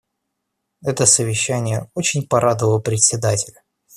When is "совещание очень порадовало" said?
1.05-2.79